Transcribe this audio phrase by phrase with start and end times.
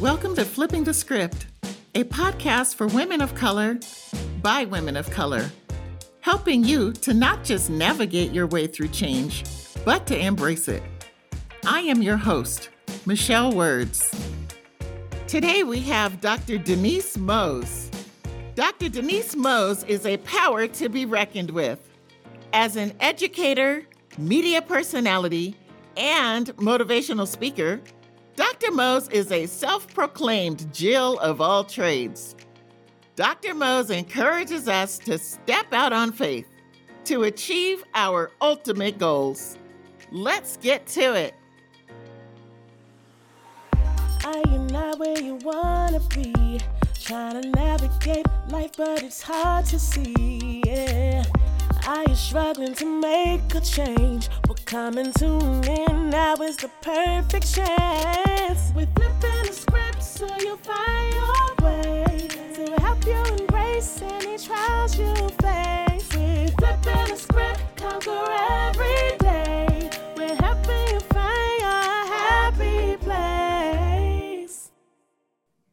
[0.00, 1.46] Welcome to Flipping the Script,
[1.94, 3.78] a podcast for women of color
[4.42, 5.50] by women of color,
[6.20, 9.44] helping you to not just navigate your way through change,
[9.86, 10.82] but to embrace it.
[11.64, 12.68] I am your host,
[13.06, 14.14] Michelle Words.
[15.26, 16.58] Today we have Dr.
[16.58, 17.90] Denise Mose.
[18.54, 18.90] Dr.
[18.90, 21.80] Denise Mose is a power to be reckoned with.
[22.52, 23.86] As an educator,
[24.18, 25.56] media personality,
[25.96, 27.80] and motivational speaker,
[28.36, 28.70] Dr.
[28.70, 32.36] Mose is a self proclaimed Jill of all trades.
[33.14, 33.54] Dr.
[33.54, 36.46] Mose encourages us to step out on faith
[37.06, 39.56] to achieve our ultimate goals.
[40.12, 41.34] Let's get to it.
[44.24, 46.60] Are you not where you wanna be?
[47.00, 50.62] Trying to navigate life, but it's hard to see.
[50.66, 51.24] Yeah.
[51.86, 54.28] Are you struggling to make a change?
[54.66, 56.10] Come and tune in.
[56.10, 58.72] Now is the perfect chance.
[58.74, 62.28] We're flipping the script so you'll find your way.
[62.54, 66.12] To help you embrace any trials you face.
[66.16, 69.88] We're flipping the script, conquer every day.
[70.16, 74.72] We're helping you find your happy place.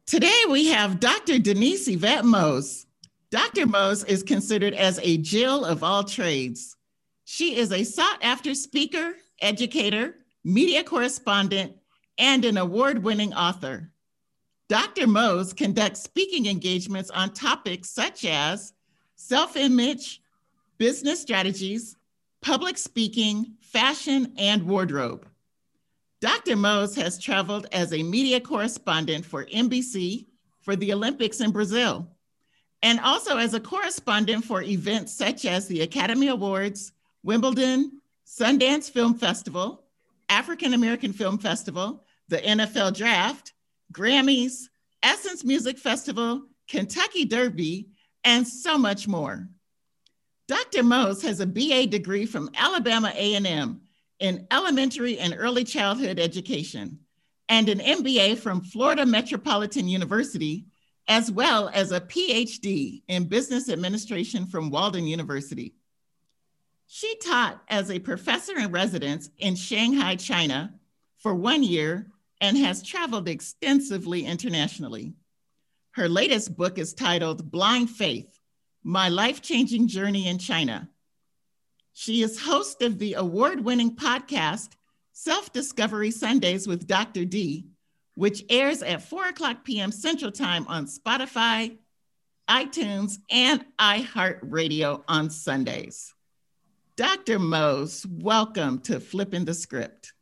[0.06, 1.40] Today we have Dr.
[1.40, 2.86] Denise Yvette Mose.
[3.32, 3.66] Dr.
[3.66, 6.76] Mose is considered as a Jill of all trades.
[7.36, 11.72] She is a sought after speaker, educator, media correspondent,
[12.16, 13.90] and an award winning author.
[14.68, 15.08] Dr.
[15.08, 18.72] Mose conducts speaking engagements on topics such as
[19.16, 20.22] self image,
[20.78, 21.96] business strategies,
[22.40, 25.26] public speaking, fashion, and wardrobe.
[26.20, 26.54] Dr.
[26.54, 30.26] Mose has traveled as a media correspondent for NBC
[30.60, 32.06] for the Olympics in Brazil
[32.84, 36.92] and also as a correspondent for events such as the Academy Awards,
[37.24, 39.82] Wimbledon, Sundance Film Festival,
[40.28, 43.52] African American Film Festival, the NFL Draft,
[43.92, 44.68] Grammys,
[45.02, 47.88] Essence Music Festival, Kentucky Derby,
[48.22, 49.48] and so much more.
[50.46, 50.82] Dr.
[50.82, 53.80] Mose has a BA degree from Alabama A&M
[54.20, 56.98] in elementary and early childhood education
[57.48, 60.66] and an MBA from Florida Metropolitan University
[61.08, 65.74] as well as a PhD in business administration from Walden University.
[66.86, 70.74] She taught as a professor in residence in Shanghai, China
[71.18, 72.06] for one year
[72.40, 75.14] and has traveled extensively internationally.
[75.92, 78.38] Her latest book is titled Blind Faith
[78.82, 80.90] My Life Changing Journey in China.
[81.92, 84.70] She is host of the award winning podcast
[85.12, 87.24] Self Discovery Sundays with Dr.
[87.24, 87.66] D,
[88.16, 89.92] which airs at 4 o'clock p.m.
[89.92, 91.76] Central Time on Spotify,
[92.48, 96.13] iTunes, and iHeartRadio on Sundays.
[96.96, 97.40] Dr.
[97.40, 100.12] Mose, welcome to Flipping the Script.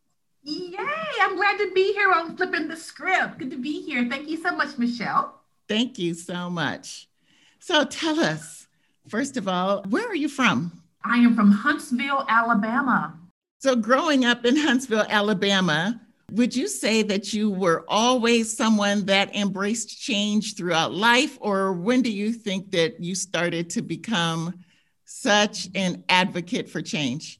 [0.42, 0.78] Yay!
[1.20, 3.36] I'm glad to be here on Flipping the Script.
[3.36, 4.08] Good to be here.
[4.08, 5.42] Thank you so much, Michelle.
[5.68, 7.08] Thank you so much.
[7.58, 8.68] So tell us,
[9.06, 10.82] first of all, where are you from?
[11.04, 13.18] I am from Huntsville, Alabama.
[13.58, 16.00] So, growing up in Huntsville, Alabama,
[16.30, 22.00] would you say that you were always someone that embraced change throughout life, or when
[22.00, 24.54] do you think that you started to become
[25.12, 27.38] such an advocate for change?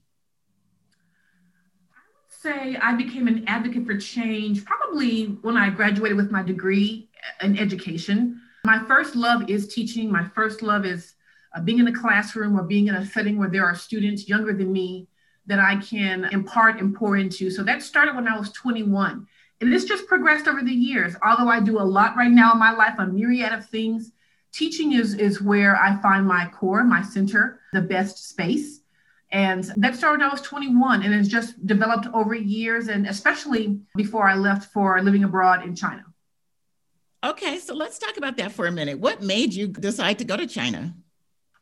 [1.90, 6.42] I would say I became an advocate for change probably when I graduated with my
[6.42, 7.08] degree
[7.40, 8.40] in education.
[8.64, 10.10] My first love is teaching.
[10.10, 11.14] My first love is
[11.54, 14.52] uh, being in a classroom or being in a setting where there are students younger
[14.52, 15.08] than me
[15.46, 17.50] that I can impart and pour into.
[17.50, 19.26] So that started when I was 21.
[19.60, 21.14] And this just progressed over the years.
[21.24, 24.12] Although I do a lot right now in my life, a myriad of things,
[24.52, 28.80] teaching is, is where I find my core, my center, the best space.
[29.30, 33.80] And that started when I was 21 and it's just developed over years, and especially
[33.96, 36.04] before I left for living abroad in China.
[37.24, 38.98] Okay, so let's talk about that for a minute.
[38.98, 40.94] What made you decide to go to China?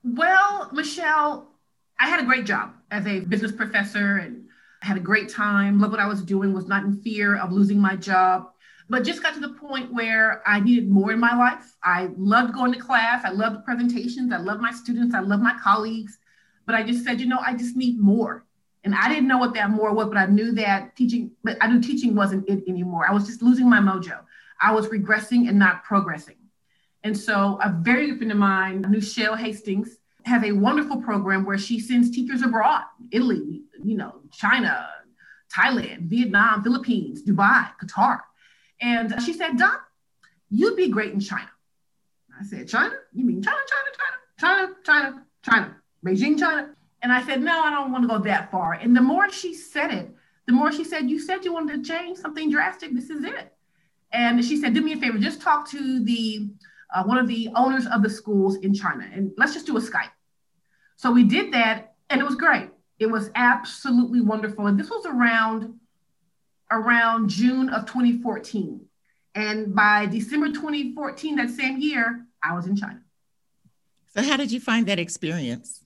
[0.03, 1.51] Well, Michelle,
[1.99, 4.47] I had a great job as a business professor and
[4.83, 5.79] I had a great time.
[5.79, 8.51] Loved what I was doing, was not in fear of losing my job,
[8.91, 11.77] but just got to the point where I needed more in my life.
[11.83, 13.25] I loved going to class.
[13.25, 14.33] I loved presentations.
[14.33, 15.15] I loved my students.
[15.15, 16.19] I loved my colleagues.
[16.67, 18.45] But I just said, you know, I just need more.
[18.83, 21.69] And I didn't know what that more was, but I knew that teaching, but I
[21.69, 23.07] knew teaching wasn't it anymore.
[23.09, 24.19] I was just losing my mojo.
[24.61, 26.37] I was regressing and not progressing.
[27.05, 31.59] And so a very good friend of mine, Nushelle Hastings, has a wonderful program where
[31.59, 32.83] she sends teachers abroad,
[33.13, 34.89] Italy, you know, China,
[35.55, 38.21] Thailand, Vietnam, Philippines, Dubai, Qatar.
[38.81, 39.83] And she said, Doc,
[40.49, 41.51] you'd be great in China.
[42.39, 42.95] I said, China?
[43.13, 43.91] You mean China, China,
[44.39, 46.75] China, China, China, China, Beijing, China?
[47.03, 48.75] And I said, no, I don't want to go that far.
[48.75, 50.11] And the more she said it,
[50.47, 52.95] the more she said, you said you wanted to change something drastic.
[52.95, 53.53] This is it.
[54.13, 56.51] And she said, do me a favor, just talk to the
[56.93, 59.81] uh, one of the owners of the schools in China, and let's just do a
[59.81, 60.11] Skype.
[60.97, 62.71] So we did that, and it was great.
[62.99, 64.67] It was absolutely wonderful.
[64.67, 65.79] And this was around
[66.71, 68.81] around June of 2014.
[69.35, 73.01] And by December 2014, that same year, I was in China.
[74.15, 75.85] So, how did you find that experience?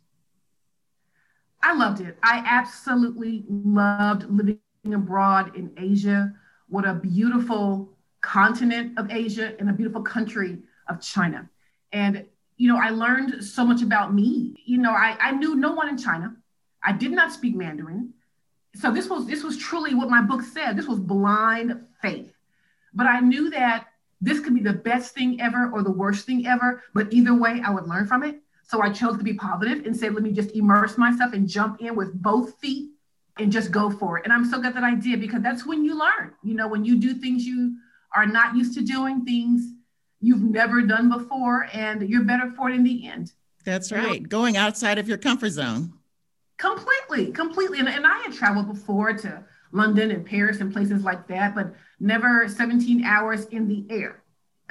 [1.63, 2.19] I loved it.
[2.23, 4.59] I absolutely loved living
[4.93, 6.33] abroad in Asia.
[6.69, 7.91] What a beautiful
[8.21, 10.59] continent of Asia and a beautiful country
[10.89, 11.49] of China.
[11.93, 12.27] And,
[12.57, 14.57] you know, I learned so much about me.
[14.65, 16.35] You know, I, I knew no one in China.
[16.83, 18.15] I did not speak Mandarin.
[18.75, 20.77] So this was this was truly what my book said.
[20.77, 22.33] This was blind faith.
[22.93, 23.87] But I knew that
[24.21, 27.61] this could be the best thing ever or the worst thing ever, but either way
[27.65, 28.41] I would learn from it.
[28.67, 31.81] So I chose to be positive and said, let me just immerse myself and jump
[31.81, 32.91] in with both feet
[33.39, 34.25] and just go for it.
[34.25, 36.33] And I'm so glad that I did because that's when you learn.
[36.43, 37.77] You know, when you do things you
[38.15, 39.75] are not used to doing, things
[40.21, 43.33] you've never done before, and you're better for it in the end.
[43.65, 44.15] That's right.
[44.15, 44.29] You know?
[44.29, 45.93] Going outside of your comfort zone.
[46.57, 47.79] Completely, completely.
[47.79, 51.75] And, and I had traveled before to London and Paris and places like that, but
[51.99, 54.23] never 17 hours in the air.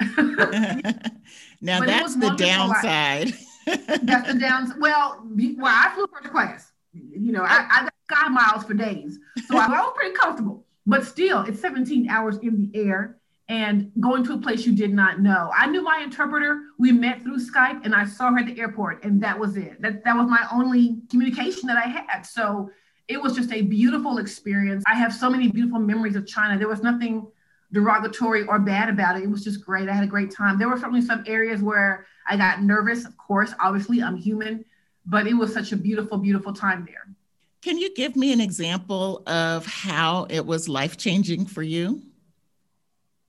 [1.60, 3.34] now but that's the downside.
[3.66, 4.80] that's the downside.
[4.80, 6.72] Well, well, I flew first class.
[6.92, 10.64] You know, I, I got sky miles for days, so I was pretty comfortable.
[10.86, 13.18] But still, it's 17 hours in the air
[13.48, 15.50] and going to a place you did not know.
[15.54, 16.62] I knew my interpreter.
[16.78, 19.80] We met through Skype and I saw her at the airport and that was it.
[19.82, 22.22] That that was my only communication that I had.
[22.22, 22.70] So
[23.06, 24.82] it was just a beautiful experience.
[24.86, 26.58] I have so many beautiful memories of China.
[26.58, 27.26] There was nothing
[27.72, 29.24] derogatory or bad about it.
[29.24, 29.88] It was just great.
[29.88, 30.58] I had a great time.
[30.58, 33.52] There were certainly some areas where I got nervous, of course.
[33.60, 34.64] Obviously, I'm human,
[35.04, 37.14] but it was such a beautiful, beautiful time there.
[37.60, 42.02] Can you give me an example of how it was life changing for you?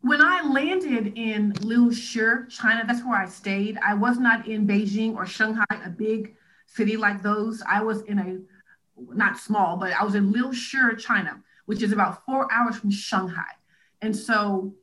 [0.05, 3.79] When I landed in Liushi, China, that's where I stayed.
[3.83, 6.35] I was not in Beijing or Shanghai, a big
[6.67, 7.63] city like those.
[7.67, 8.37] I was in a
[9.15, 13.49] not small, but I was in Liushi, China, which is about four hours from Shanghai.
[14.03, 14.75] And so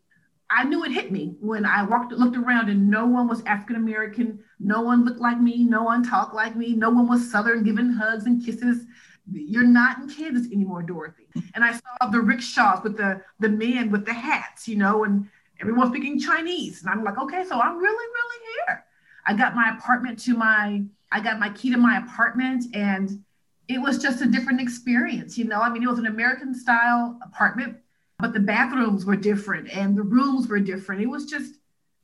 [0.50, 3.76] I knew it hit me when I walked, looked around, and no one was African
[3.76, 4.40] American.
[4.58, 5.62] No one looked like me.
[5.62, 6.72] No one talked like me.
[6.72, 8.86] No one was Southern, giving hugs and kisses.
[9.30, 11.28] You're not in Kansas anymore, Dorothy.
[11.54, 15.28] And I saw the rickshaws with the the men with the hats, you know, and
[15.60, 16.82] everyone speaking Chinese.
[16.82, 18.84] And I'm like, okay, so I'm really, really here.
[19.26, 20.82] I got my apartment to my,
[21.12, 23.22] I got my key to my apartment, and
[23.68, 25.60] it was just a different experience, you know.
[25.60, 27.76] I mean, it was an American style apartment,
[28.18, 31.00] but the bathrooms were different and the rooms were different.
[31.00, 31.54] It was just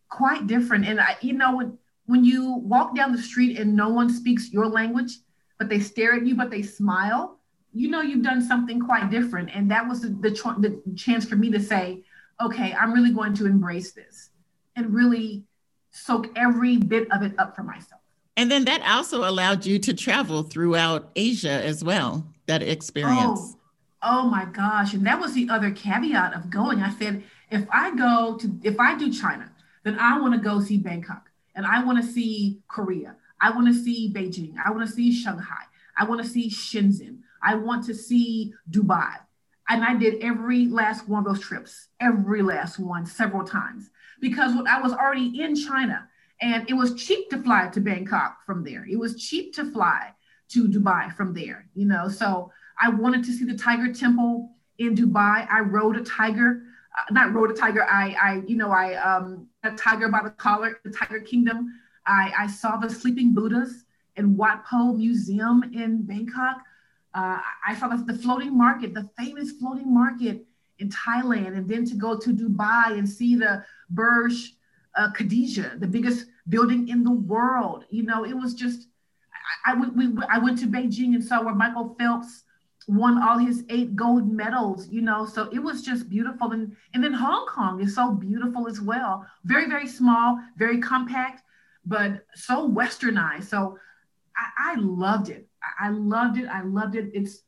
[0.08, 0.86] quite different.
[0.86, 4.52] And I, you know, when when you walk down the street and no one speaks
[4.52, 5.18] your language,
[5.58, 7.38] but they stare at you, but they smile,
[7.72, 9.50] you know you've done something quite different.
[9.54, 12.04] And that was the, the, the chance for me to say,
[12.40, 14.30] okay, I'm really going to embrace this
[14.76, 15.44] and really
[15.90, 18.00] soak every bit of it up for myself.
[18.36, 23.20] And then that also allowed you to travel throughout Asia as well, that experience.
[23.20, 23.56] Oh,
[24.02, 24.94] oh my gosh.
[24.94, 26.80] And that was the other caveat of going.
[26.80, 29.50] I said, if I go to, if I do China,
[29.82, 33.16] then I want to go see Bangkok and I want to see Korea.
[33.40, 34.54] I want to see Beijing.
[34.64, 35.64] I want to see Shanghai.
[35.96, 37.18] I want to see Shenzhen.
[37.42, 39.14] I want to see Dubai.
[39.68, 43.90] And I did every last one of those trips, every last one, several times,
[44.20, 46.08] because I was already in China
[46.40, 48.86] and it was cheap to fly to Bangkok from there.
[48.88, 50.14] It was cheap to fly
[50.50, 52.08] to Dubai from there, you know.
[52.08, 55.46] So I wanted to see the Tiger Temple in Dubai.
[55.50, 56.62] I rode a tiger,
[56.96, 57.84] uh, not rode a tiger.
[57.84, 61.74] I, I, you know, I um, a tiger by the collar, the Tiger Kingdom.
[62.08, 63.84] I, I saw the sleeping Buddhas
[64.16, 66.56] in Wat Pho Museum in Bangkok.
[67.14, 70.46] Uh, I saw the, the floating market, the famous floating market
[70.78, 74.54] in Thailand, and then to go to Dubai and see the Burj
[74.96, 77.84] uh, Khadija, the biggest building in the world.
[77.90, 78.88] You know, it was just.
[79.66, 82.44] I, I, we, I went to Beijing and saw where Michael Phelps
[82.86, 84.88] won all his eight gold medals.
[84.88, 86.52] You know, so it was just beautiful.
[86.52, 89.26] And and then Hong Kong is so beautiful as well.
[89.44, 91.42] Very very small, very compact,
[91.88, 93.44] but so westernized.
[93.44, 93.78] So
[94.36, 95.48] I, I loved it.
[95.80, 96.46] I loved it.
[96.46, 97.10] I loved it.
[97.14, 97.42] It's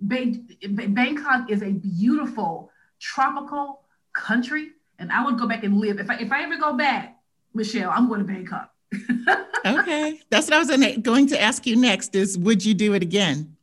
[0.00, 2.70] Bangkok is a beautiful
[3.00, 3.82] tropical
[4.12, 4.68] country,
[4.98, 5.98] and I would go back and live.
[5.98, 7.18] If I if I ever go back,
[7.52, 8.70] Michelle, I'm going to Bangkok.
[9.66, 12.14] okay, that's what I was going to ask you next.
[12.14, 13.56] Is would you do it again?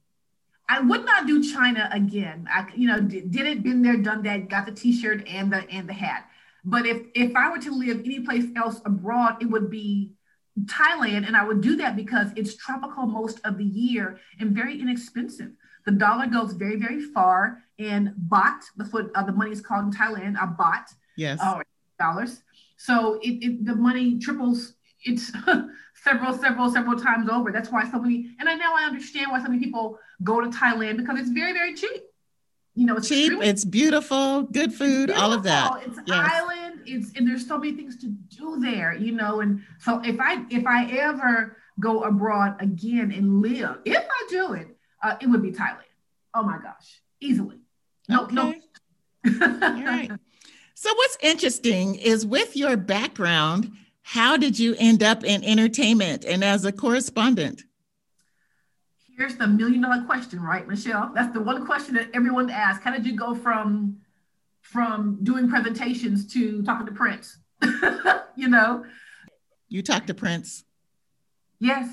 [0.70, 2.46] I would not do China again.
[2.52, 5.68] I, you know, did, did it, been there, done that, got the T-shirt and the
[5.70, 6.26] and the hat.
[6.66, 10.12] But if if I were to live any place else abroad, it would be
[10.66, 14.80] Thailand, and I would do that because it's tropical most of the year and very
[14.80, 15.52] inexpensive.
[15.86, 19.86] The dollar goes very, very far, and baht, that's what uh, the money is called
[19.86, 21.40] in Thailand, a baht, Yes.
[21.42, 21.62] Uh,
[22.00, 22.44] dollars.
[22.78, 24.76] So it, it the money triples.
[25.04, 25.32] It's
[26.04, 27.52] several, several, several times over.
[27.52, 28.32] That's why so many.
[28.40, 31.54] And I now I understand why so many people go to Thailand because it's very,
[31.54, 32.04] very cheap.
[32.76, 33.34] You know, it's cheap.
[33.42, 35.24] It's beautiful, good food, beautiful.
[35.24, 35.82] all of that.
[35.86, 36.32] It's yes.
[36.32, 36.67] island.
[36.88, 38.96] It's and there's so many things to do there.
[38.96, 43.98] You know, and so if I if I ever go abroad again and live, if
[43.98, 44.68] I do it,
[45.04, 45.84] uh, it would be Thailand.
[46.34, 47.60] Oh my gosh, easily.
[48.10, 48.36] No, okay.
[48.36, 48.54] no.
[49.26, 50.12] All right.
[50.80, 53.72] So, what's interesting is with your background,
[54.04, 57.64] how did you end up in entertainment and as a correspondent?
[59.18, 61.12] Here's the million dollar question, right, Michelle?
[61.16, 62.84] That's the one question that everyone asks.
[62.84, 63.98] How did you go from
[64.72, 67.38] from doing presentations to talking to Prince?
[68.36, 68.86] you know,
[69.70, 70.64] you talk to Prince.
[71.60, 71.90] Yes.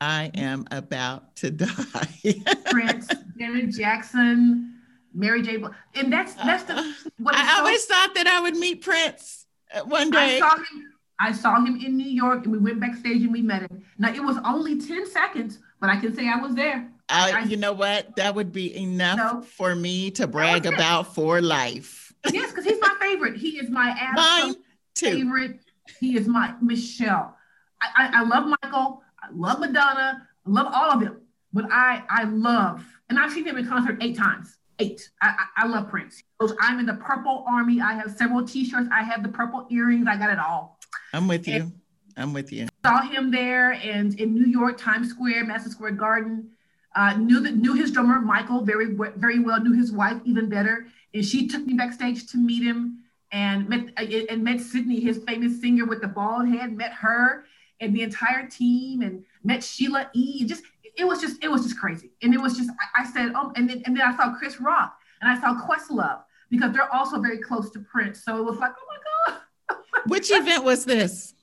[0.00, 2.42] I am about to die.
[2.70, 4.74] Prince, Janet Jackson,
[5.12, 5.56] Mary J.
[5.58, 5.72] Blige.
[5.94, 9.80] And that's that's the what I always so, thought that I would meet Prince uh,
[9.80, 10.36] one day.
[10.36, 10.90] I saw him.
[11.20, 13.84] I saw him in New York, and we went backstage and we met him.
[13.98, 16.90] Now it was only ten seconds, but I can say I was there.
[17.08, 18.16] I, I you know what?
[18.16, 22.03] That would be enough no, for me to brag about for life.
[22.32, 23.36] Yes, because he's my favorite.
[23.36, 24.58] He is my absolute
[24.96, 25.60] favorite.
[26.00, 27.36] He is my Michelle.
[27.82, 29.02] I, I, I love Michael.
[29.22, 30.26] I love Madonna.
[30.46, 31.20] I love all of them.
[31.52, 35.08] But I I love, and I've seen him in concert eight times eight.
[35.22, 36.22] I, I, I love Prince.
[36.60, 37.80] I'm in the purple army.
[37.80, 38.88] I have several t-shirts.
[38.92, 40.06] I have the purple earrings.
[40.08, 40.78] I got it all.
[41.12, 41.72] I'm with you.
[42.16, 42.68] I'm with you.
[42.84, 46.50] Saw him there and in New York, Times Square, Madison Square Garden.
[46.94, 49.60] Uh, knew that knew his drummer Michael very very well.
[49.60, 53.88] Knew his wife even better, and she took me backstage to meet him and met
[53.98, 56.72] uh, and met Sydney, his famous singer with the bald head.
[56.72, 57.44] Met her
[57.80, 60.44] and the entire team, and met Sheila E.
[60.46, 60.62] Just
[60.96, 63.52] it was just it was just crazy, and it was just I, I said oh,
[63.56, 67.20] and then and then I saw Chris Rock and I saw Questlove because they're also
[67.20, 69.78] very close to Prince, so it was like oh my god.
[70.06, 71.34] Which event was this?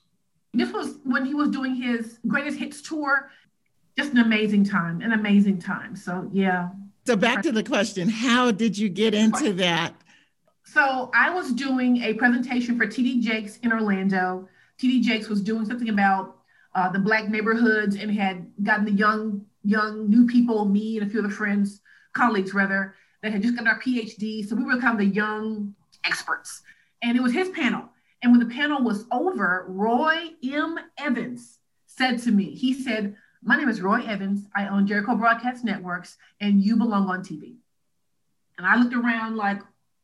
[0.54, 3.30] This was when he was doing his greatest hits tour.
[3.96, 5.96] Just an amazing time, an amazing time.
[5.96, 6.70] So yeah.
[7.04, 9.94] So back to the question, how did you get into that?
[10.64, 14.48] So I was doing a presentation for TD Jakes in Orlando.
[14.80, 16.36] TD Jakes was doing something about
[16.74, 21.10] uh, the black neighborhoods and had gotten the young young new people, me and a
[21.10, 21.80] few of the friends,
[22.14, 24.46] colleagues rather, that had just gotten our PhD.
[24.46, 26.62] So we were kind of the young experts.
[27.02, 27.88] And it was his panel.
[28.22, 30.78] And when the panel was over, Roy M.
[30.98, 34.46] Evans said to me, he said, My name is Roy Evans.
[34.54, 37.56] I own Jericho Broadcast Networks, and you belong on TV.
[38.56, 39.60] And I looked around like,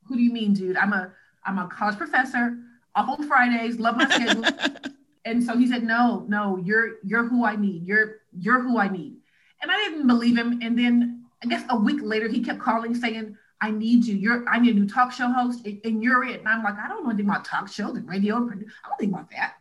[0.06, 0.76] who do you mean, dude?
[0.76, 1.12] I'm a
[1.44, 2.58] I'm a college professor,
[2.94, 4.44] off on Fridays, love my schedule.
[5.24, 7.86] And so he said, "No, no, you're you're who I need.
[7.86, 9.18] You're you're who I need."
[9.60, 10.60] And I didn't believe him.
[10.62, 14.16] And then I guess a week later, he kept calling saying, "I need you.
[14.16, 16.88] You're I need a new talk show host, and you're it." And I'm like, I
[16.88, 18.36] don't know anything about talk shows and radio.
[18.36, 19.56] I don't think about that.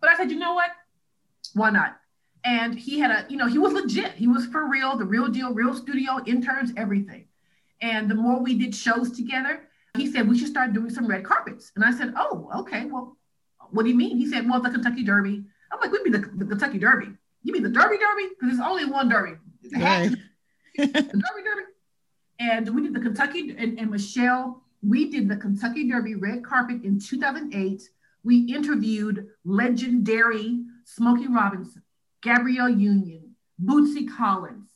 [0.00, 0.70] But I said, you know what?
[1.54, 2.00] Why not?
[2.44, 4.12] And he had a, you know, he was legit.
[4.12, 7.26] He was for real, the real deal, real studio, interns, everything.
[7.80, 11.24] And the more we did shows together, he said we should start doing some red
[11.24, 11.72] carpets.
[11.76, 13.16] And I said, oh, okay, well,
[13.70, 14.16] what do you mean?
[14.16, 15.44] He said, well, the Kentucky Derby.
[15.70, 17.08] I'm like, we mean the, the Kentucky Derby.
[17.42, 18.28] You mean the Derby Derby?
[18.28, 19.38] Because there's only one Derby.
[19.74, 20.10] Right.
[20.76, 21.62] the Derby Derby.
[22.38, 26.82] And we did the Kentucky, and, and Michelle, we did the Kentucky Derby red carpet
[26.82, 27.88] in 2008.
[28.24, 31.82] We interviewed legendary Smokey Robinson,
[32.22, 34.70] Gabrielle Union, Bootsy Collins,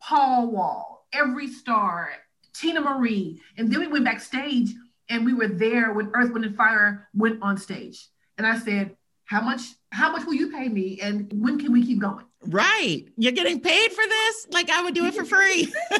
[0.00, 2.10] Paul Wall, every star,
[2.54, 3.40] Teena Marie.
[3.56, 4.70] And then we went backstage
[5.08, 8.08] and we were there when Earth, Wind, and Fire went on stage.
[8.38, 11.00] And I said, how much, how much will you pay me?
[11.00, 12.24] And when can we keep going?
[12.46, 13.04] Right.
[13.16, 14.46] You're getting paid for this?
[14.50, 15.72] Like I would do it for free.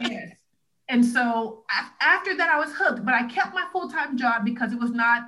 [0.00, 0.36] yes.
[0.88, 1.64] And so
[2.00, 5.22] after that, I was hooked, but I kept my full-time job because it was not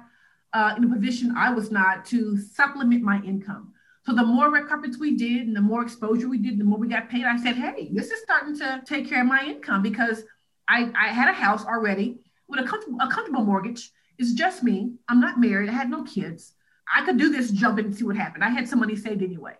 [0.53, 3.72] uh, in a position I was not to supplement my income.
[4.05, 6.79] So the more red carpets we did and the more exposure we did, the more
[6.79, 7.25] we got paid.
[7.25, 10.25] I said, hey, this is starting to take care of my income because
[10.69, 12.19] I, I had a house already
[12.49, 14.93] with a comfortable, a comfortable mortgage it's just me.
[15.09, 15.69] I'm not married.
[15.69, 16.55] I had no kids.
[16.95, 18.45] I could do this, jump in and see what happened.
[18.45, 19.55] I had some money saved anyway.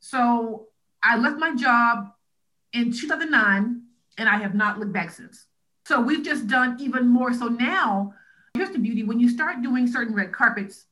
[0.00, 0.68] So
[1.02, 2.10] I left my job
[2.72, 3.82] in 2009
[4.18, 5.46] and I have not looked back since.
[5.86, 7.32] So we've just done even more.
[7.32, 8.14] So now,
[8.54, 10.86] here's the beauty when you start doing certain red carpets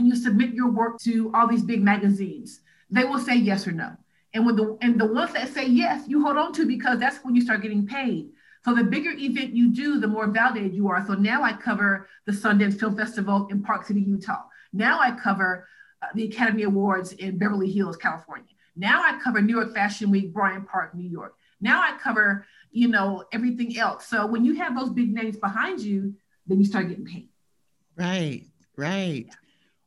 [0.00, 3.72] and you submit your work to all these big magazines, they will say yes or
[3.72, 3.92] no.
[4.32, 7.18] And when the and the ones that say yes, you hold on to because that's
[7.18, 8.30] when you start getting paid.
[8.64, 11.04] So the bigger event you do, the more validated you are.
[11.06, 14.42] So now I cover the Sundance Film Festival in Park City, Utah.
[14.72, 15.66] Now I cover
[16.02, 18.52] uh, the Academy Awards in Beverly Hills, California.
[18.76, 21.34] Now I cover New York Fashion Week, Bryant Park, New York.
[21.60, 24.06] Now I cover, you know, everything else.
[24.06, 26.14] So when you have those big names behind you,
[26.46, 27.28] then you start getting paid.
[27.96, 28.44] Right,
[28.76, 29.26] right.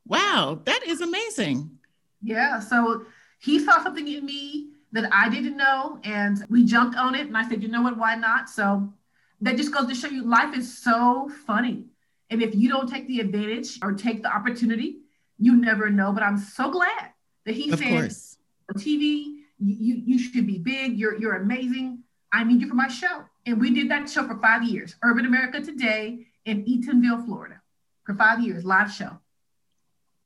[0.06, 1.78] Wow, that is amazing.
[2.22, 2.60] Yeah.
[2.60, 3.06] So
[3.38, 7.26] he saw something in me that I didn't know, and we jumped on it.
[7.26, 7.96] And I said, you know what?
[7.98, 8.48] Why not?
[8.48, 8.92] So
[9.40, 11.84] that just goes to show you life is so funny.
[12.30, 14.98] And if you don't take the advantage or take the opportunity,
[15.38, 16.12] you never know.
[16.12, 17.10] But I'm so glad
[17.44, 18.38] that he of said, course.
[18.74, 20.98] TV, you, you should be big.
[20.98, 22.02] You're, you're amazing.
[22.32, 23.24] I need you for my show.
[23.46, 27.60] And we did that show for five years, Urban America Today in Eatonville, Florida,
[28.04, 29.18] for five years, live show.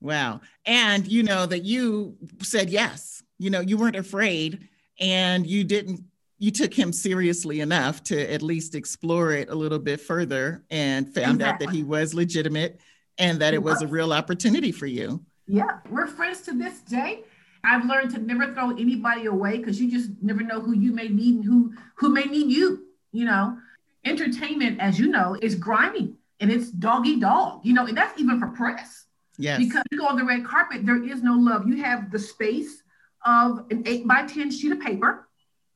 [0.01, 0.41] Wow.
[0.65, 3.23] And you know that you said yes.
[3.37, 4.67] You know, you weren't afraid
[4.99, 6.03] and you didn't
[6.39, 11.13] you took him seriously enough to at least explore it a little bit further and
[11.13, 11.45] found exactly.
[11.45, 12.79] out that he was legitimate
[13.17, 15.21] and that it was a real opportunity for you.
[15.47, 17.23] Yeah, we're friends to this day.
[17.63, 21.09] I've learned to never throw anybody away because you just never know who you may
[21.09, 22.85] need and who who may need you.
[23.11, 23.57] You know,
[24.05, 27.65] entertainment, as you know, is grimy and it's doggy dog.
[27.65, 29.07] You know, and that's even for press.
[29.39, 29.59] Yes.
[29.59, 31.65] Because you go on the red carpet, there is no love.
[31.65, 32.83] You have the space
[33.25, 35.29] of an eight by ten sheet of paper.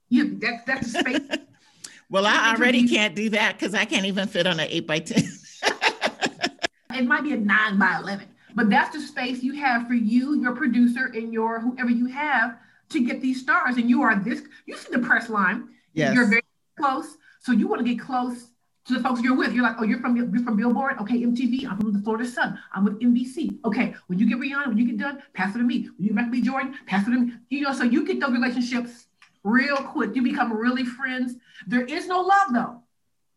[0.09, 1.39] You that's that's the space.
[2.09, 4.99] well, I already can't do that because I can't even fit on an eight by
[4.99, 5.23] ten.
[6.93, 8.27] it might be a nine by eleven.
[8.53, 12.57] But that's the space you have for you, your producer, and your whoever you have
[12.89, 13.77] to get these stars.
[13.77, 15.69] And you are this, you see the press line.
[15.93, 16.13] Yes.
[16.13, 16.43] You're very
[16.77, 17.15] close.
[17.39, 18.49] So you want to get close
[18.85, 19.53] to the folks you're with.
[19.53, 20.97] You're like, oh, you're from you're from Billboard.
[21.01, 21.67] Okay, MTV.
[21.69, 22.59] I'm from the Florida Sun.
[22.73, 23.59] I'm with NBC.
[23.65, 25.89] Okay, when you get Rihanna, when you get done, pass it to me.
[25.97, 26.41] When you get B.
[26.41, 27.33] Jordan, pass it to me.
[27.49, 29.07] You know, so you get those relationships
[29.43, 30.15] real quick.
[30.15, 31.35] You become really friends.
[31.67, 32.81] There is no love though.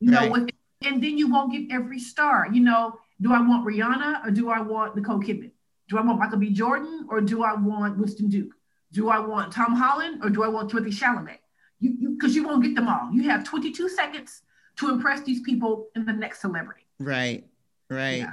[0.00, 0.26] You right.
[0.26, 0.50] know, with,
[0.84, 2.48] and then you won't get every star.
[2.52, 5.52] You know, do I want Rihanna or do I want Nicole Kidman?
[5.88, 6.50] Do I want Michael B.
[6.50, 8.52] Jordan or do I want Winston Duke?
[8.92, 11.38] Do I want Tom Holland or do I want Timothée Chalamet?
[11.78, 13.10] You because you, you won't get them all.
[13.12, 14.42] You have 22 seconds
[14.76, 16.86] to impress these people in the next celebrity.
[16.98, 17.44] Right.
[17.88, 18.18] Right.
[18.18, 18.32] Yeah.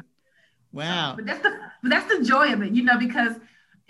[0.72, 1.14] Wow.
[1.16, 3.36] But that's the but that's the joy of it, you know, because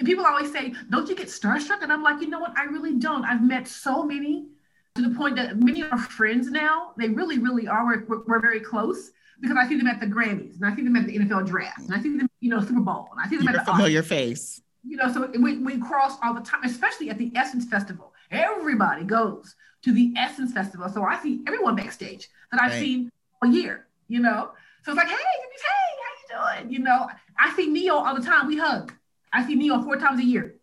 [0.04, 2.58] people always say, "Don't you get starstruck?" And I'm like, you know what?
[2.58, 3.24] I really don't.
[3.24, 4.48] I've met so many
[4.96, 6.92] to the point that many are friends now.
[6.98, 7.86] They really, really are.
[7.86, 9.12] We're, we're very close
[9.42, 11.80] because I see them at the Grammys and I see them at the NFL draft
[11.80, 13.72] and I see them, you know, Super Bowl and I see them You're at the
[13.72, 14.06] familiar Oscars.
[14.08, 14.62] face.
[14.86, 18.12] You know, so we, we cross all the time, especially at the Essence Festival.
[18.34, 20.89] Everybody goes to the Essence Festival.
[20.89, 22.80] So I see everyone backstage that I've right.
[22.80, 24.52] seen a year, you know.
[24.84, 26.74] So it's like, hey, hey, how you doing?
[26.74, 27.08] You know,
[27.39, 28.48] I see Ne-Yo all the time.
[28.48, 28.93] We hug.
[29.32, 30.56] I see Ne-Yo four times a year,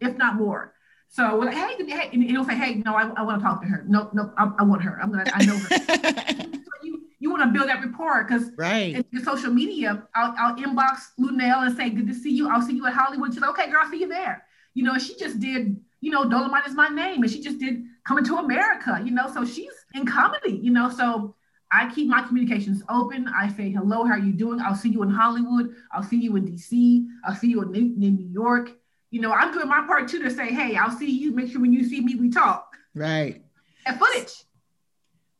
[0.00, 0.74] if not more.
[1.08, 3.62] So we're like, hey, hey, and he'll say, hey, no, I, I want to talk
[3.62, 3.84] to her.
[3.86, 4.98] No, no, I, I want her.
[5.00, 6.58] I'm gonna, I know her.
[6.82, 11.10] you you want to build that rapport because right in social media, I'll, I'll inbox
[11.20, 12.48] Luenell and say, "Good to see you.
[12.48, 14.98] I'll see you at Hollywood." She's like, "Okay, girl, I'll see you there." You know,
[14.98, 15.80] she just did.
[16.04, 19.00] You know, Dolemite is my name, and she just did Coming to America.
[19.02, 20.52] You know, so she's in comedy.
[20.52, 21.34] You know, so
[21.72, 23.26] I keep my communications open.
[23.28, 25.74] I say, "Hello, how are you doing?" I'll see you in Hollywood.
[25.90, 27.06] I'll see you in DC.
[27.24, 28.72] I'll see you in New, in New York.
[29.10, 31.32] You know, I'm doing my part too to say, "Hey, I'll see you.
[31.32, 33.42] Make sure when you see me, we talk." Right.
[33.86, 34.44] And footage.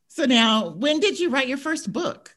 [0.08, 2.34] So now, when did you write your first book?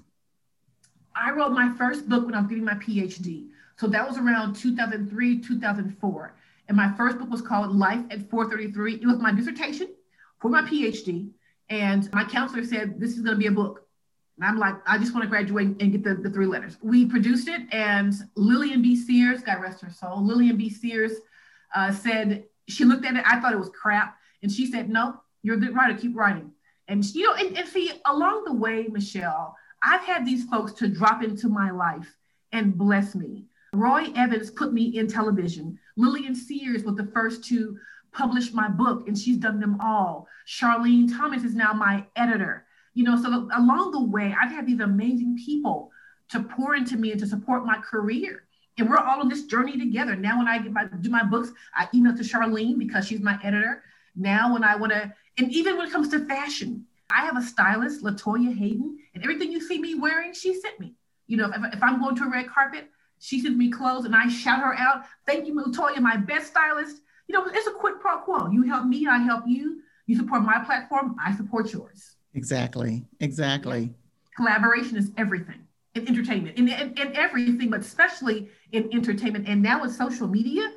[1.16, 3.48] I wrote my first book when I was getting my PhD.
[3.78, 6.34] So that was around 2003, 2004.
[6.68, 8.96] And my first book was called Life at 433.
[8.96, 9.88] It was my dissertation
[10.40, 11.30] for my PhD.
[11.70, 13.88] And my counselor said, This is going to be a book.
[14.38, 16.78] And I'm like, I just want to graduate and get the, the three letters.
[16.82, 18.96] We produced it, and Lillian B.
[18.96, 20.70] Sears, God rest her soul, Lillian B.
[20.70, 21.14] Sears
[21.76, 24.16] uh, said, She looked at it, I thought it was crap.
[24.44, 26.52] And she said, No, you're a good writer, keep writing.
[26.88, 30.88] And you know, and, and see, along the way, Michelle, I've had these folks to
[30.88, 32.16] drop into my life
[32.52, 33.46] and bless me.
[33.74, 35.78] Roy Evans put me in television.
[35.96, 37.78] Lillian Sears was the first to
[38.12, 40.28] publish my book, and she's done them all.
[40.48, 42.66] Charlene Thomas is now my editor.
[42.94, 45.92] You know, so along the way, I've had these amazing people
[46.30, 48.44] to pour into me and to support my career.
[48.78, 50.16] And we're all on this journey together.
[50.16, 53.84] Now, when I my do my books, I email to Charlene because she's my editor.
[54.16, 57.42] Now, when I want to and even when it comes to fashion, I have a
[57.42, 60.96] stylist, Latoya Hayden, and everything you see me wearing, she sent me.
[61.28, 64.16] You know, if, if I'm going to a red carpet, she sends me clothes and
[64.16, 65.06] I shout her out.
[65.26, 67.02] Thank you, Latoya, my best stylist.
[67.28, 68.50] You know, it's a quid pro quo.
[68.50, 69.82] You help me, I help you.
[70.06, 72.16] You support my platform, I support yours.
[72.34, 73.06] Exactly.
[73.20, 73.94] Exactly.
[74.36, 79.48] Collaboration is everything in entertainment and, and, and everything, but especially in entertainment.
[79.48, 80.72] And now with social media,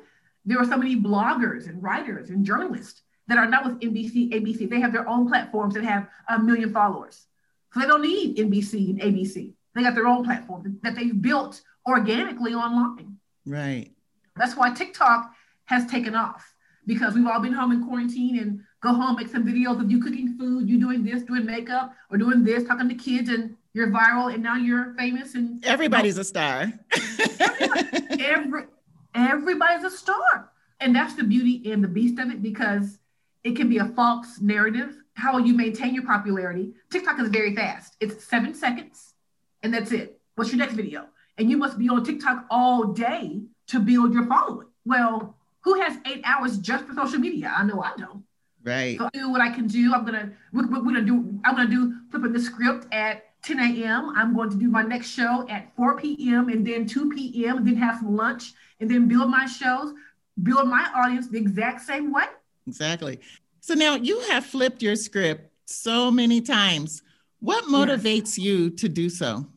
[0.45, 4.69] there are so many bloggers and writers and journalists that are not with NBC, ABC.
[4.69, 7.27] They have their own platforms that have a million followers.
[7.73, 9.53] So they don't need NBC and ABC.
[9.73, 13.17] They got their own platform that they've built organically online.
[13.45, 13.91] Right.
[14.35, 15.33] That's why TikTok
[15.65, 16.53] has taken off
[16.85, 20.01] because we've all been home in quarantine and go home, make some videos of you
[20.01, 23.87] cooking food, you doing this, doing makeup, or doing this, talking to kids, and you're
[23.87, 25.35] viral, and now you're famous.
[25.35, 26.73] And everybody's a star.
[26.91, 28.63] everybody, every,
[29.13, 30.51] everybody's a star.
[30.79, 32.97] And that's the beauty and the beast of it because
[33.43, 34.97] it can be a false narrative.
[35.13, 36.73] How will you maintain your popularity?
[36.91, 37.95] TikTok is very fast.
[37.99, 39.13] It's seven seconds,
[39.61, 40.19] and that's it.
[40.35, 41.05] What's your next video?
[41.37, 44.67] And you must be on TikTok all day to build your following.
[44.85, 47.53] Well, who has eight hours just for social media?
[47.55, 48.23] I know I don't.
[48.63, 48.97] Right.
[48.97, 49.93] So I do what I can do.
[49.93, 51.39] I'm gonna we're, we're, gonna do.
[51.43, 54.13] I'm gonna do flipping the script at 10 a.m.
[54.15, 56.49] I'm going to do my next show at 4 p.m.
[56.49, 57.57] and then 2 p.m.
[57.57, 59.93] and then have some lunch and then build my shows,
[60.43, 62.25] build my audience the exact same way.
[62.67, 63.19] Exactly.
[63.59, 67.01] So now you have flipped your script so many times.
[67.39, 68.39] What motivates yes.
[68.39, 69.47] you to do so?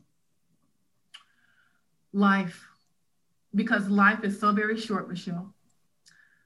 [2.15, 2.65] Life,
[3.53, 5.53] because life is so very short, Michelle.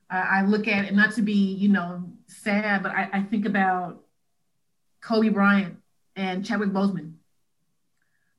[0.09, 3.45] I, I look at it not to be, you know, sad, but I, I think
[3.45, 4.01] about
[4.99, 5.77] Kobe Bryant
[6.15, 7.13] and Chadwick Boseman,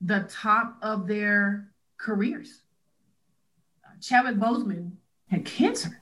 [0.01, 2.63] the top of their careers.
[4.01, 4.91] Chadwick Boseman
[5.29, 6.01] had cancer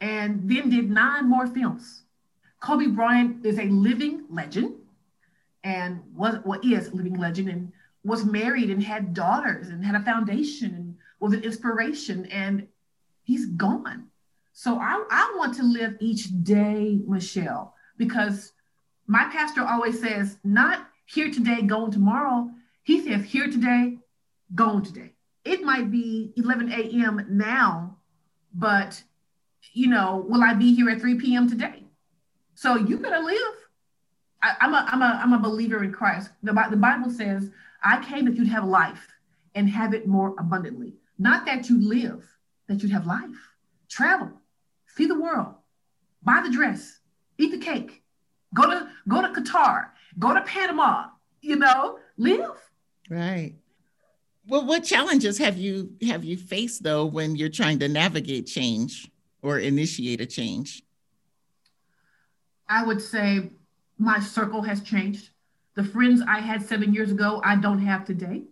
[0.00, 2.02] and then did nine more films.
[2.60, 4.74] Kobe Bryant is a living legend
[5.64, 7.72] and was what well, is a living legend and
[8.08, 12.66] was married and had daughters and had a foundation and was an inspiration and
[13.22, 14.08] he's gone.
[14.52, 18.52] So I, I want to live each day, Michelle, because
[19.06, 22.50] my pastor always says, not here today, going tomorrow.
[22.82, 23.98] He says, here today,
[24.54, 25.12] going today.
[25.44, 27.26] It might be 11 a.m.
[27.30, 27.96] now,
[28.54, 29.02] but
[29.72, 31.48] you know, will I be here at 3 p.m.
[31.48, 31.84] today?
[32.54, 33.54] So you better live.
[34.42, 36.30] I, am a, I'm, a, I'm a believer in Christ.
[36.42, 37.50] The, the Bible says,
[37.82, 39.06] I came that you'd have life
[39.54, 40.94] and have it more abundantly.
[41.18, 42.24] Not that you live,
[42.68, 43.30] that you'd have life.
[43.88, 44.30] Travel,
[44.96, 45.54] see the world,
[46.22, 47.00] buy the dress,
[47.38, 48.02] eat the cake,
[48.54, 49.88] go to go to Qatar,
[50.18, 51.06] go to Panama,
[51.40, 52.56] you know, live.
[53.08, 53.54] Right.
[54.46, 59.10] Well, what challenges have you have you faced though when you're trying to navigate change
[59.42, 60.82] or initiate a change?
[62.68, 63.50] I would say
[63.98, 65.30] my circle has changed.
[65.78, 68.42] The friends I had seven years ago, I don't have today.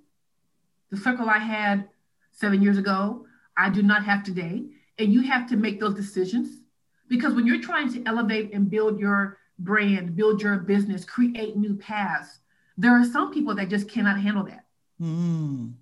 [0.93, 1.89] The circle I had
[2.31, 4.63] seven years ago, I do not have today.
[5.01, 6.61] And you have to make those decisions
[7.09, 11.75] because when you're trying to elevate and build your brand, build your business, create new
[11.75, 12.39] paths,
[12.79, 14.65] there are some people that just cannot handle that.
[15.01, 15.73] Mm,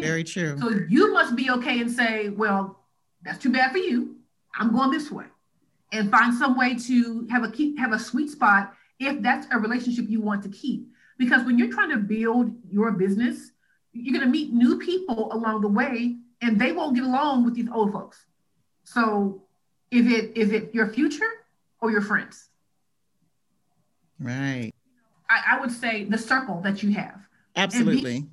[0.00, 0.56] very true.
[0.60, 2.84] So you must be okay and say, well,
[3.24, 4.14] that's too bad for you.
[4.54, 5.24] I'm going this way.
[5.90, 9.58] And find some way to have a keep have a sweet spot if that's a
[9.58, 10.88] relationship you want to keep.
[11.18, 13.50] Because when you're trying to build your business,
[13.92, 17.54] you're going to meet new people along the way and they won't get along with
[17.54, 18.24] these old folks.
[18.84, 19.42] So
[19.90, 21.30] is it is it your future
[21.80, 22.48] or your friends?
[24.20, 24.72] Right.
[25.30, 27.20] I, I would say the circle that you have.
[27.56, 28.26] Absolutely.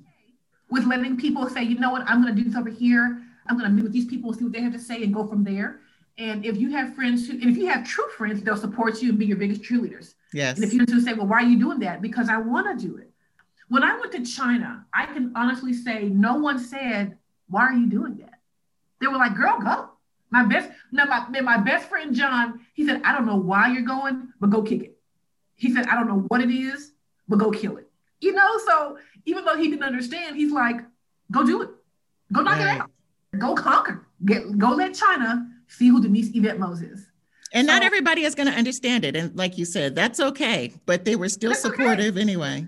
[0.70, 3.22] With letting people say, you know what, I'm going to do this over here.
[3.48, 5.26] I'm going to meet with these people, see what they have to say, and go
[5.26, 5.80] from there.
[6.18, 9.10] And if you have friends who, and if you have true friends, they'll support you
[9.10, 10.14] and be your biggest cheerleaders.
[10.32, 10.56] Yes.
[10.56, 12.02] And if you just say, well, why are you doing that?
[12.02, 13.10] Because I want to do it.
[13.68, 17.86] When I went to China, I can honestly say no one said, why are you
[17.86, 18.40] doing that?
[19.00, 19.90] They were like, girl, go.
[20.30, 23.82] My best, no, my, my best friend John, he said, I don't know why you're
[23.82, 24.98] going, but go kick it.
[25.54, 26.92] He said, I don't know what it is,
[27.28, 27.88] but go kill it.
[28.20, 30.76] You know, so even though he didn't understand, he's like,
[31.30, 31.70] go do it.
[32.32, 32.76] Go knock right.
[32.76, 32.90] it out.
[33.38, 34.06] Go conquer.
[34.24, 37.06] Get go let China see who Denise Yvette Moses is.
[37.52, 39.16] And so, not everybody is going to understand it.
[39.16, 40.72] And like you said, that's okay.
[40.84, 42.20] But they were still supportive okay.
[42.20, 42.66] anyway.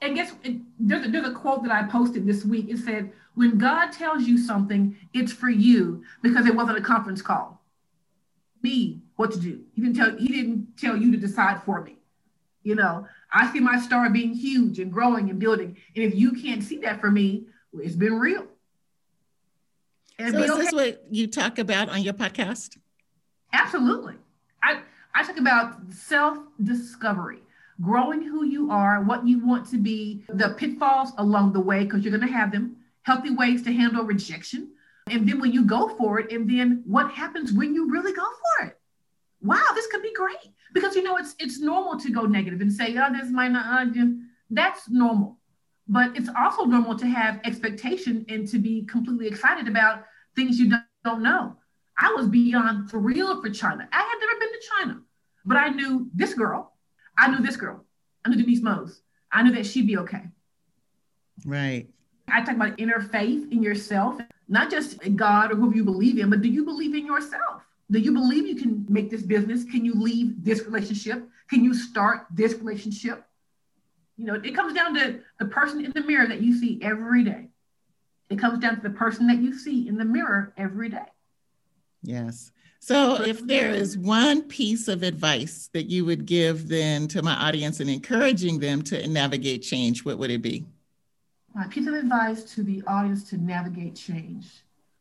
[0.00, 0.32] And guess
[0.80, 2.68] there's a, there's a quote that I posted this week.
[2.68, 7.22] It said, "When God tells you something, it's for you because it wasn't a conference
[7.22, 7.62] call.
[8.62, 9.60] Me, what to do?
[9.74, 10.16] He didn't tell.
[10.16, 11.96] He didn't tell you to decide for me.
[12.64, 15.76] You know, I see my star being huge and growing and building.
[15.94, 18.46] And if you can't see that for me, well, it's been real.
[20.18, 20.62] And so is okay.
[20.62, 22.76] this what you talk about on your podcast?
[23.52, 24.14] Absolutely.
[24.62, 24.80] I,
[25.14, 27.40] I talk about self-discovery,
[27.80, 32.02] growing who you are, what you want to be, the pitfalls along the way, because
[32.02, 34.70] you're going to have them, healthy ways to handle rejection.
[35.10, 38.22] And then when you go for it, and then what happens when you really go
[38.22, 38.78] for it?
[39.42, 40.36] Wow, this could be great.
[40.72, 43.86] Because you know, it's it's normal to go negative and say, oh, this might not
[43.88, 44.06] uh,
[44.50, 45.38] that's normal.
[45.88, 50.04] But it's also normal to have expectation and to be completely excited about
[50.36, 51.56] things you don't, don't know.
[51.98, 53.88] I was beyond thrilled for China.
[53.92, 55.00] I had never been to China,
[55.44, 56.72] but I knew this girl.
[57.16, 57.84] I knew this girl.
[58.24, 59.02] I knew Denise Mose.
[59.30, 60.22] I knew that she'd be okay.
[61.44, 61.88] Right.
[62.28, 66.30] I talk about inner faith in yourself, not just God or who you believe in,
[66.30, 67.62] but do you believe in yourself?
[67.90, 69.64] Do you believe you can make this business?
[69.64, 71.28] Can you leave this relationship?
[71.50, 73.26] Can you start this relationship?
[74.16, 77.24] You know, it comes down to the person in the mirror that you see every
[77.24, 77.48] day.
[78.30, 81.11] It comes down to the person that you see in the mirror every day.
[82.02, 82.52] Yes.
[82.80, 87.34] So, if there is one piece of advice that you would give then to my
[87.34, 90.64] audience and encouraging them to navigate change, what would it be?
[91.54, 94.46] My piece of advice to the audience to navigate change.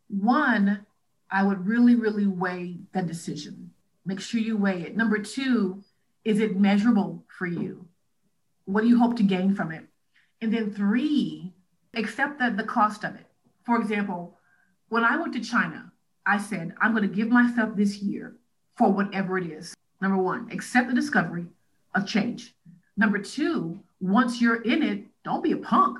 [0.09, 0.85] One,
[1.31, 3.71] I would really, really weigh that decision.
[4.05, 4.95] Make sure you weigh it.
[4.95, 5.83] Number two,
[6.23, 7.87] is it measurable for you?
[8.65, 9.85] What do you hope to gain from it?
[10.39, 11.53] And then three,
[11.95, 13.25] accept the, the cost of it.
[13.65, 14.37] For example,
[14.89, 15.90] when I went to China,
[16.25, 18.35] I said, I'm going to give myself this year
[18.77, 19.73] for whatever it is.
[20.01, 21.45] Number one, accept the discovery
[21.95, 22.55] of change.
[22.97, 25.99] Number two, once you're in it, don't be a punk.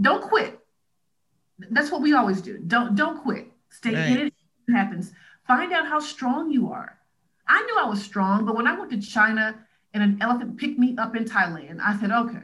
[0.00, 0.58] Don't quit.
[1.70, 2.58] That's what we always do.
[2.58, 3.50] Don't don't quit.
[3.70, 4.06] Stay right.
[4.06, 4.34] in it.
[4.68, 4.72] it.
[4.72, 5.12] Happens.
[5.46, 6.98] Find out how strong you are.
[7.46, 9.58] I knew I was strong, but when I went to China
[9.94, 12.42] and an elephant picked me up in Thailand, I said, okay.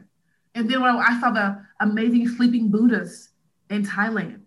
[0.54, 3.30] And then when I saw the amazing sleeping Buddhas
[3.68, 4.40] in Thailand,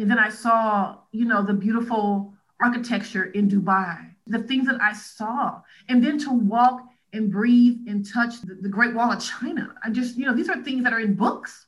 [0.00, 4.94] and then I saw, you know, the beautiful architecture in Dubai, the things that I
[4.94, 6.82] saw, and then to walk
[7.12, 9.74] and breathe and touch the, the Great Wall of China.
[9.84, 11.66] I just, you know, these are things that are in books,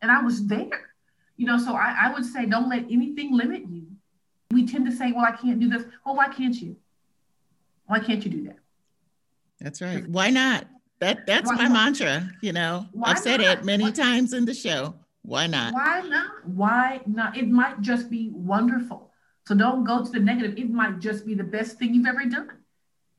[0.00, 0.90] and I was there.
[1.36, 3.86] You know, so I, I would say don't let anything limit you.
[4.52, 5.82] We tend to say, well, I can't do this.
[6.06, 6.76] Well, why can't you?
[7.86, 8.58] Why can't you do that?
[9.60, 10.06] That's right.
[10.08, 10.66] Why not?
[11.00, 11.72] That that's why my not?
[11.72, 12.30] mantra.
[12.42, 13.58] You know, why I've said not?
[13.58, 13.90] it many why?
[13.90, 14.94] times in the show.
[15.22, 15.72] Why not?
[15.72, 16.30] Why not?
[16.44, 17.36] Why not?
[17.36, 19.10] It might just be wonderful.
[19.46, 20.58] So don't go to the negative.
[20.58, 22.50] It might just be the best thing you've ever done.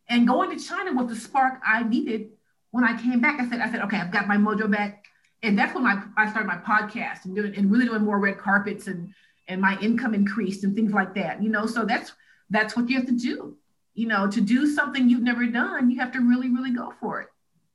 [0.10, 2.30] And going to China was the spark I needed
[2.72, 3.40] when I came back.
[3.40, 5.06] I said, I said, okay, I've got my mojo back.
[5.42, 8.38] And that's when my, I started my podcast and doing and really doing more red
[8.38, 9.14] carpets and
[9.50, 11.44] and my income increased and things like that.
[11.44, 12.14] You know, so that's
[12.50, 13.58] that's what you have to do.
[13.94, 17.22] You know, to do something you've never done, you have to really, really go for
[17.22, 17.28] it.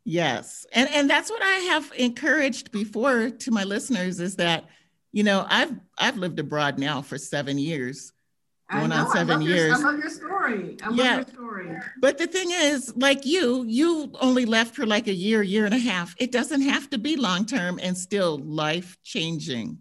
[0.09, 0.65] Yes.
[0.73, 4.65] And and that's what I have encouraged before to my listeners is that,
[5.13, 8.15] you know, I've I've lived abroad now for seven years.
[8.73, 9.75] Going on seven I years.
[9.75, 10.79] I love your story.
[10.83, 11.17] I yeah.
[11.17, 11.77] love your story.
[12.01, 15.75] But the thing is, like you, you only left for like a year, year and
[15.75, 16.15] a half.
[16.19, 19.77] It doesn't have to be long term and still life changing.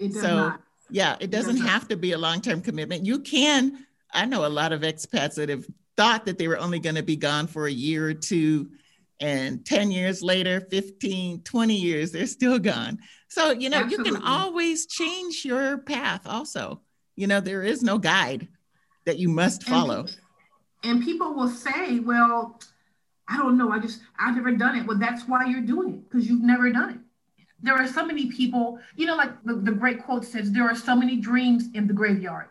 [0.00, 0.62] It does so, not.
[0.90, 1.90] Yeah, it doesn't it does have not.
[1.90, 3.06] to be a long term commitment.
[3.06, 3.86] You can.
[4.12, 5.64] I know a lot of expats that have
[5.96, 8.70] thought that they were only going to be gone for a year or two
[9.20, 12.98] and 10 years later 15 20 years they're still gone.
[13.28, 14.10] So you know Absolutely.
[14.10, 16.80] you can always change your path also.
[17.16, 18.48] You know there is no guide
[19.04, 20.06] that you must follow.
[20.82, 22.60] and, and people will say well
[23.28, 24.86] i don't know i just i've never done it.
[24.86, 26.98] Well that's why you're doing it because you've never done it.
[27.62, 30.74] There are so many people you know like the, the great quote says there are
[30.74, 32.46] so many dreams in the graveyard.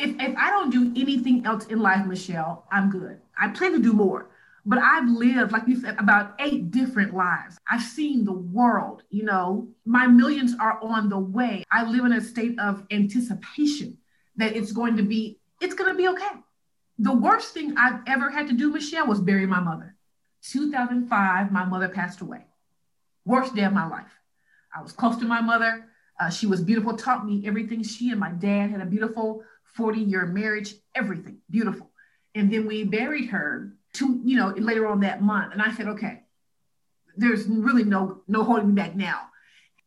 [0.00, 3.20] If, if i don't do anything else in life michelle i'm good.
[3.38, 4.29] I plan to do more
[4.64, 7.58] but I've lived, like you said, about eight different lives.
[7.70, 11.64] I've seen the world, you know, my millions are on the way.
[11.70, 13.98] I live in a state of anticipation
[14.36, 16.30] that it's going to be, it's going to be okay.
[16.98, 19.96] The worst thing I've ever had to do, Michelle, was bury my mother.
[20.42, 22.44] 2005, my mother passed away.
[23.24, 24.12] Worst day of my life.
[24.74, 25.86] I was close to my mother.
[26.18, 27.82] Uh, she was beautiful, taught me everything.
[27.82, 29.42] She and my dad had a beautiful
[29.74, 31.90] 40 year marriage, everything beautiful.
[32.34, 35.52] And then we buried her two, you know, later on that month.
[35.52, 36.22] And I said, okay,
[37.16, 39.22] there's really no no holding me back now.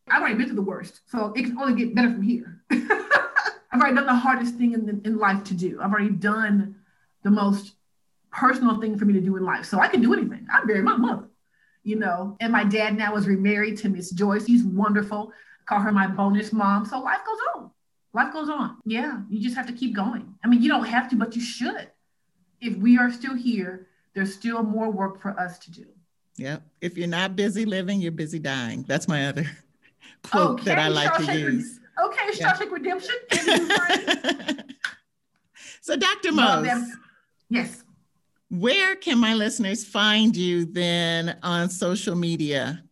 [0.08, 2.62] I've already been through the worst, so it can only get better from here.
[2.70, 5.80] I've already done the hardest thing in, in life to do.
[5.82, 6.76] I've already done
[7.22, 7.72] the most
[8.30, 9.64] personal thing for me to do in life.
[9.64, 10.46] So I can do anything.
[10.52, 11.28] I buried my mother,
[11.82, 12.36] you know.
[12.40, 14.44] And my dad now is remarried to Miss Joyce.
[14.44, 15.32] He's wonderful.
[15.32, 16.84] I call her my bonus mom.
[16.84, 17.70] So life goes on.
[18.12, 18.76] Life goes on.
[18.84, 20.34] Yeah, you just have to keep going.
[20.44, 21.90] I mean, you don't have to, but you should.
[22.60, 25.86] If we are still here, there's still more work for us to do.
[26.36, 26.58] Yeah.
[26.80, 28.84] If you're not busy living, you're busy dying.
[28.88, 29.46] That's my other
[30.22, 31.80] quote okay, that I like Shawshank to use.
[32.04, 33.14] okay, Shawshank Redemption.
[35.80, 36.32] so, Dr.
[36.32, 36.96] Mose.
[37.50, 37.82] Yes.
[38.50, 42.82] Where can my listeners find you then on social media?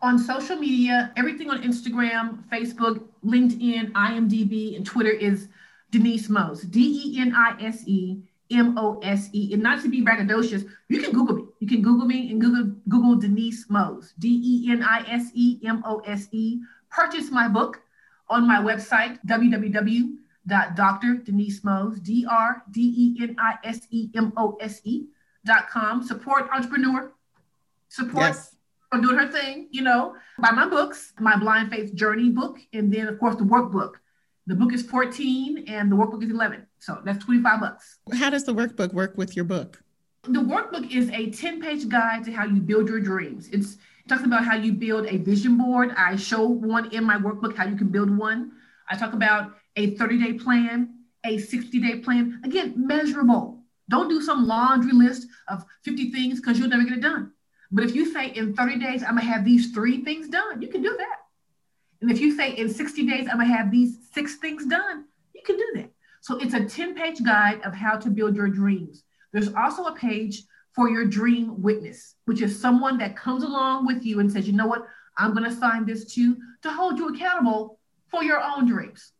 [0.00, 5.48] On social media, everything on Instagram, Facebook, LinkedIn, IMDb, and Twitter is
[5.90, 9.52] Denise Mose, D E N I S E M O S E.
[9.52, 11.44] And not to be braggadocious, you can Google me.
[11.60, 15.60] You can Google me and Google Google Denise Mose, D E N I S E
[15.64, 16.60] M O S E.
[16.90, 17.80] Purchase my book
[18.28, 24.82] on my website, www.drdenisemose, D R D E N I S E M O S
[24.84, 25.06] E
[25.44, 26.02] dot com.
[26.02, 27.12] Support entrepreneur.
[27.88, 28.56] Support yes.
[29.00, 33.08] doing her thing, you know, buy my books, my blind faith journey book, and then
[33.08, 33.94] of course the workbook.
[34.46, 36.66] The book is 14 and the workbook is 11.
[36.80, 37.98] So that's 25 bucks.
[38.12, 39.80] How does the workbook work with your book?
[40.24, 43.48] The workbook is a 10 page guide to how you build your dreams.
[43.52, 45.94] It's, it talks about how you build a vision board.
[45.96, 48.52] I show one in my workbook, how you can build one.
[48.88, 52.40] I talk about a 30 day plan, a 60 day plan.
[52.44, 53.62] Again, measurable.
[53.88, 57.32] Don't do some laundry list of 50 things because you'll never get it done.
[57.70, 60.60] But if you say in 30 days, I'm going to have these three things done,
[60.60, 61.16] you can do that.
[62.02, 65.40] And if you say in 60 days, I'm to have these six things done, you
[65.46, 65.90] can do that.
[66.20, 69.04] So it's a 10 page guide of how to build your dreams.
[69.32, 74.04] There's also a page for your dream witness, which is someone that comes along with
[74.04, 74.86] you and says, you know what,
[75.16, 77.78] I'm to sign this to to hold you accountable
[78.10, 79.12] for your own dreams.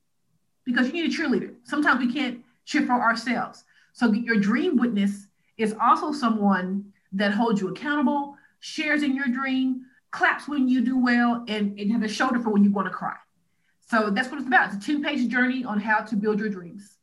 [0.65, 1.55] Because you need a cheerleader.
[1.65, 3.65] Sometimes we can't cheer for ourselves.
[3.93, 9.85] So your dream witness is also someone that holds you accountable, shares in your dream,
[10.13, 12.95] claps when you do well, and, and have a shoulder for when you want to
[12.95, 13.17] cry.
[13.91, 14.73] So that's what it's about.
[14.73, 16.97] It's a 10 page journey on how to build your dreams.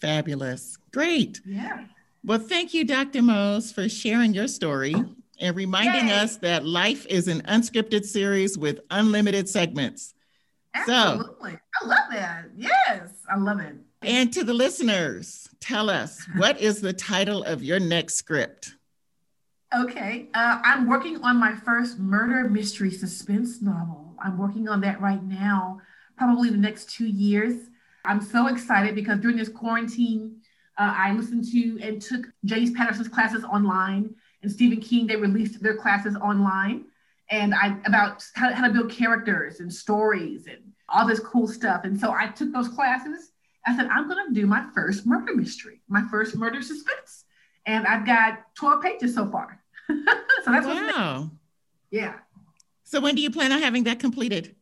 [0.00, 0.78] Fabulous.
[0.92, 1.40] Great.
[1.44, 1.84] Yeah.
[2.24, 3.22] Well, thank you, Dr.
[3.22, 4.94] Mose, for sharing your story
[5.40, 6.14] and reminding Yay.
[6.14, 10.14] us that life is an unscripted series with unlimited segments.
[10.74, 11.52] Absolutely.
[11.52, 12.44] So, I love that.
[12.56, 13.74] Yes, I love it.
[14.02, 18.74] And to the listeners, tell us what is the title of your next script?
[19.72, 20.28] Okay.
[20.34, 24.16] Uh, I'm working on my first murder mystery suspense novel.
[24.20, 25.80] I'm working on that right now,
[26.16, 27.54] probably the next two years.
[28.04, 30.40] I'm so excited because during this quarantine,
[30.76, 35.06] uh, I listened to and took James Patterson's classes online, and Stephen King.
[35.06, 36.86] They released their classes online,
[37.30, 41.84] and I about how, how to build characters and stories and all this cool stuff.
[41.84, 43.32] And so I took those classes.
[43.66, 47.24] I said I'm going to do my first murder mystery, my first murder suspense,
[47.66, 49.59] and I've got 12 pages so far.
[50.44, 51.30] so that's wow.
[51.90, 52.14] Yeah.
[52.84, 54.54] So when do you plan on having that completed?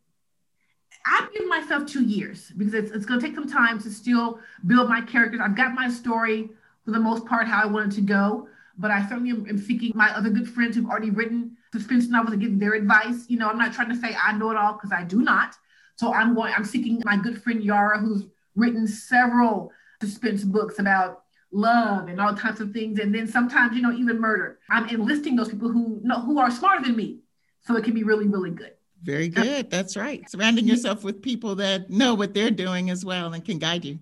[1.07, 4.41] I've given myself two years because it's, it's going to take some time to still
[4.67, 5.41] build my characters.
[5.43, 6.51] I've got my story
[6.85, 9.93] for the most part how I wanted to go, but I certainly am, am seeking
[9.95, 13.27] my other good friends who've already written suspense novels and getting their advice.
[13.29, 15.55] You know, I'm not trying to say I know it all because I do not.
[15.97, 16.53] So I'm going.
[16.57, 22.35] I'm seeking my good friend Yara, who's written several suspense books about love and all
[22.35, 24.59] types of things, and then sometimes you know even murder.
[24.71, 27.21] I'm enlisting those people who know who are smarter than me,
[27.61, 28.73] so it can be really really good.
[29.03, 29.71] Very good.
[29.71, 30.29] That's right.
[30.29, 33.99] Surrounding yourself with people that know what they're doing as well and can guide you.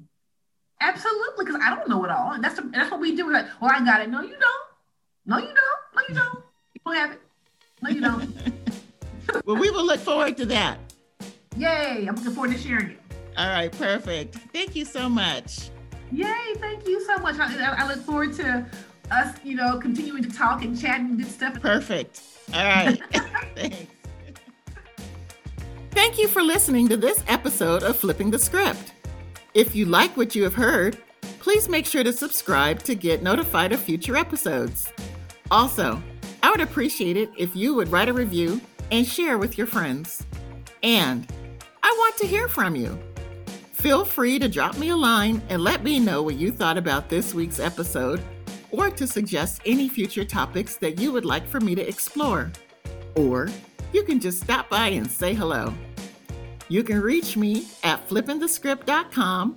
[0.80, 3.26] Absolutely, because I don't know it all, and that's that's what we do.
[3.26, 4.10] We're like, well, I got it.
[4.10, 4.66] No, you don't.
[5.26, 5.56] No, you don't.
[5.94, 6.42] No, you don't.
[6.74, 7.20] You don't have it.
[7.82, 8.36] No, you don't.
[9.46, 10.78] well, we will look forward to that.
[11.56, 12.06] Yay!
[12.06, 13.00] I'm looking forward to sharing it.
[13.36, 14.36] All right, perfect.
[14.52, 15.70] Thank you so much.
[16.12, 16.54] Yay!
[16.56, 17.38] Thank you so much.
[17.38, 18.66] I, I look forward to
[19.10, 21.60] us, you know, continuing to talk and chat and good stuff.
[21.60, 22.22] Perfect.
[22.54, 23.00] All right.
[23.54, 23.76] Thanks.
[25.90, 28.92] Thank you for listening to this episode of Flipping the Script.
[29.54, 30.98] If you like what you have heard,
[31.40, 34.92] please make sure to subscribe to get notified of future episodes.
[35.50, 36.02] Also,
[36.42, 38.60] I would appreciate it if you would write a review
[38.92, 40.24] and share with your friends.
[40.82, 41.26] And
[41.82, 42.98] I want to hear from you.
[43.86, 47.08] Feel free to drop me a line and let me know what you thought about
[47.08, 48.20] this week's episode
[48.72, 52.50] or to suggest any future topics that you would like for me to explore.
[53.14, 53.48] Or
[53.92, 55.72] you can just stop by and say hello.
[56.68, 59.56] You can reach me at flippingthescript.com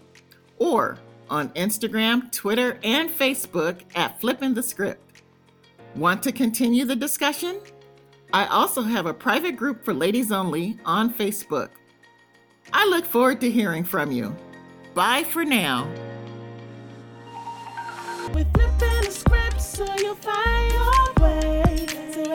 [0.60, 5.24] or on Instagram, Twitter, and Facebook at Flipping the Script.
[5.96, 7.60] Want to continue the discussion?
[8.32, 11.70] I also have a private group for ladies only on Facebook.
[12.74, 14.36] I look forward to hearing from you.
[14.94, 15.88] Bye for now.
[18.34, 21.70] We're flipping the script so you'll find your way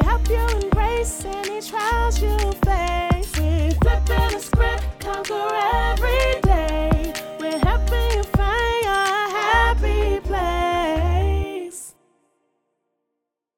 [0.03, 3.39] help you embrace any trials you face.
[3.39, 5.49] We're flipping the script, conquer
[5.91, 7.13] every day.
[7.41, 8.14] We're helping